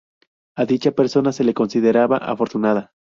A 0.55 0.65
dicha 0.65 0.93
persona 0.93 1.31
se 1.31 1.43
le 1.43 1.53
consideraba 1.53 2.17
afortunada. 2.17 2.91